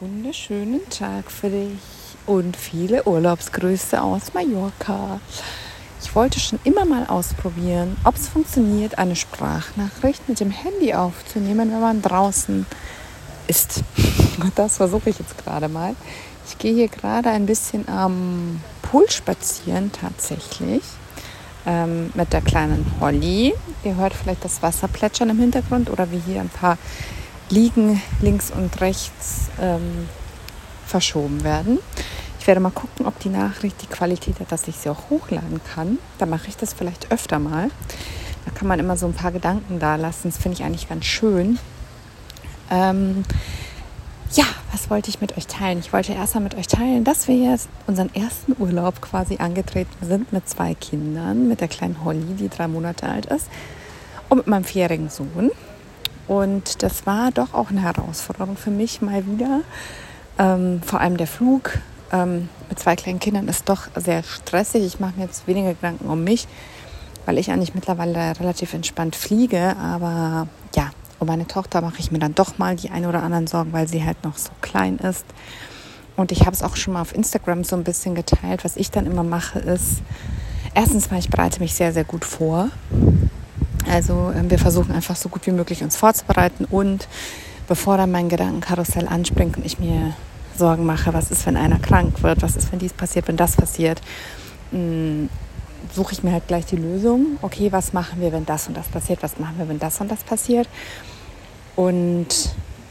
[0.00, 1.78] wunderschönen Tag für dich
[2.26, 5.20] und viele Urlaubsgrüße aus Mallorca.
[6.02, 11.70] Ich wollte schon immer mal ausprobieren, ob es funktioniert, eine Sprachnachricht mit dem Handy aufzunehmen,
[11.70, 12.66] wenn man draußen
[13.46, 13.84] ist.
[14.40, 15.94] Und das versuche ich jetzt gerade mal.
[16.46, 20.82] Ich gehe hier gerade ein bisschen am Pool spazieren tatsächlich
[21.66, 23.54] ähm, mit der kleinen Holly.
[23.84, 26.78] Ihr hört vielleicht das Wasser plätschern im Hintergrund oder wie hier ein paar
[27.50, 30.08] Liegen links und rechts ähm,
[30.86, 31.78] verschoben werden.
[32.40, 35.60] Ich werde mal gucken, ob die Nachricht die Qualität hat, dass ich sie auch hochladen
[35.74, 35.98] kann.
[36.18, 37.70] Da mache ich das vielleicht öfter mal.
[38.44, 40.30] Da kann man immer so ein paar Gedanken da lassen.
[40.30, 41.58] Das finde ich eigentlich ganz schön.
[42.70, 43.24] Ähm,
[44.32, 45.78] ja, was wollte ich mit euch teilen?
[45.78, 50.06] Ich wollte erst mal mit euch teilen, dass wir jetzt unseren ersten Urlaub quasi angetreten
[50.06, 53.48] sind mit zwei Kindern, mit der kleinen Holly, die drei Monate alt ist,
[54.28, 55.50] und mit meinem vierjährigen Sohn.
[56.26, 59.60] Und das war doch auch eine Herausforderung für mich mal wieder.
[60.38, 61.78] Ähm, vor allem der Flug
[62.12, 64.84] ähm, mit zwei kleinen Kindern ist doch sehr stressig.
[64.84, 66.48] Ich mache mir jetzt weniger Gedanken um mich,
[67.26, 69.76] weil ich eigentlich mittlerweile relativ entspannt fliege.
[69.76, 73.46] Aber ja, um meine Tochter mache ich mir dann doch mal die ein oder anderen
[73.46, 75.24] Sorgen, weil sie halt noch so klein ist.
[76.16, 78.64] Und ich habe es auch schon mal auf Instagram so ein bisschen geteilt.
[78.64, 80.02] Was ich dann immer mache, ist,
[80.74, 82.70] erstens mal, ich bereite mich sehr, sehr gut vor.
[83.90, 87.08] Also ähm, wir versuchen einfach so gut wie möglich uns vorzubereiten und
[87.68, 90.14] bevor dann mein Gedankenkarussell anspringt und ich mir
[90.56, 93.56] Sorgen mache, was ist, wenn einer krank wird, was ist, wenn dies passiert, wenn das
[93.56, 94.00] passiert,
[94.70, 95.28] hm,
[95.92, 97.38] suche ich mir halt gleich die Lösung.
[97.42, 99.22] Okay, was machen wir, wenn das und das passiert?
[99.22, 100.68] Was machen wir, wenn das und das passiert?
[101.76, 102.28] Und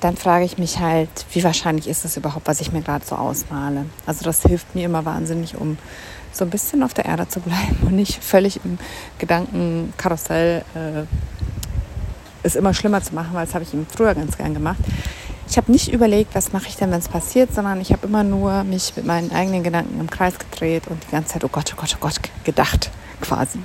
[0.01, 3.15] dann frage ich mich halt, wie wahrscheinlich ist es überhaupt, was ich mir gerade so
[3.15, 3.85] ausmale.
[4.05, 5.77] Also das hilft mir immer wahnsinnig, um
[6.33, 8.77] so ein bisschen auf der Erde zu bleiben und nicht völlig im
[9.19, 11.03] Gedankenkarussell äh,
[12.43, 14.79] es immer schlimmer zu machen, weil das habe ich eben früher ganz gern gemacht.
[15.47, 18.23] Ich habe nicht überlegt, was mache ich denn, wenn es passiert, sondern ich habe immer
[18.23, 21.73] nur mich mit meinen eigenen Gedanken im Kreis gedreht und die ganze Zeit, oh Gott,
[21.73, 22.89] oh Gott, oh Gott, gedacht
[23.21, 23.59] quasi.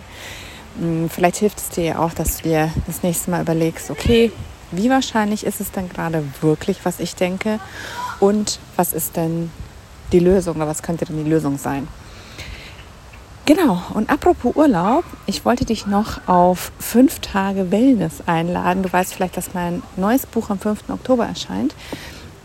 [0.78, 4.32] Hm, vielleicht hilft es dir ja auch, dass du dir das nächste Mal überlegst, okay,
[4.70, 7.58] wie wahrscheinlich ist es denn gerade wirklich, was ich denke
[8.20, 9.50] und was ist denn
[10.12, 11.88] die Lösung oder was könnte denn die Lösung sein?
[13.48, 18.82] Genau, und apropos Urlaub, ich wollte dich noch auf fünf Tage Wellness einladen.
[18.82, 20.90] Du weißt vielleicht, dass mein neues Buch am 5.
[20.90, 21.74] Oktober erscheint.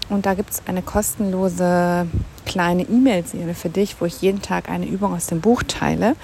[0.07, 2.07] Und da gibt es eine kostenlose
[2.45, 6.15] kleine E-Mail-Serie für dich, wo ich jeden Tag eine Übung aus dem Buch teile.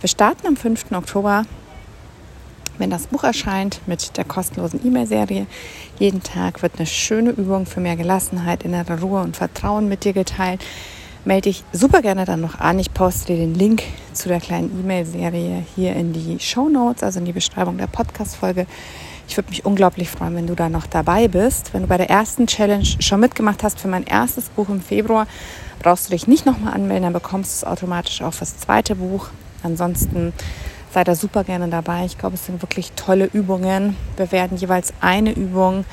[0.00, 0.92] Wir starten am 5.
[0.92, 1.44] Oktober,
[2.78, 5.46] wenn das Buch erscheint, mit der kostenlosen E-Mail-Serie.
[5.98, 10.14] Jeden Tag wird eine schöne Übung für mehr Gelassenheit, innere Ruhe und Vertrauen mit dir
[10.14, 10.62] geteilt
[11.24, 12.78] melde dich super gerne dann noch an.
[12.78, 13.82] Ich poste dir den Link
[14.14, 18.66] zu der kleinen E-Mail-Serie hier in die Show Notes, also in die Beschreibung der Podcast-Folge.
[19.28, 21.72] Ich würde mich unglaublich freuen, wenn du da noch dabei bist.
[21.72, 25.26] Wenn du bei der ersten Challenge schon mitgemacht hast für mein erstes Buch im Februar,
[25.78, 29.28] brauchst du dich nicht nochmal anmelden, dann bekommst du es automatisch auch fürs zweite Buch.
[29.62, 30.32] Ansonsten
[30.92, 32.04] sei da super gerne dabei.
[32.04, 33.96] Ich glaube, es sind wirklich tolle Übungen.
[34.16, 35.84] Wir werden jeweils eine Übung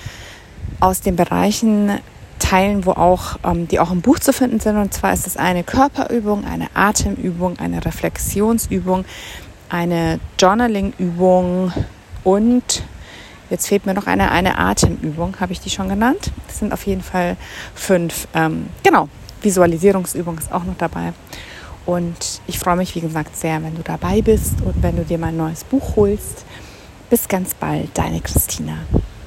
[0.80, 2.00] aus den Bereichen
[2.50, 4.78] teilen, wo auch, ähm, die auch im Buch zu finden sind.
[4.78, 9.06] Und zwar ist es eine Körperübung, eine Atemübung, eine Reflexionsübung,
[9.70, 11.72] eine Journaling-Übung
[12.24, 12.84] und
[13.50, 16.32] jetzt fehlt mir noch eine, eine Atemübung, habe ich die schon genannt.
[16.48, 17.38] Das sind auf jeden Fall
[17.76, 18.28] fünf.
[18.34, 19.10] Ähm, genau,
[19.42, 21.14] Visualisierungsübung ist auch noch dabei.
[21.86, 25.18] Und ich freue mich, wie gesagt, sehr, wenn du dabei bist und wenn du dir
[25.18, 26.46] mein neues Buch holst.
[27.10, 28.78] Bis ganz bald, deine Christina.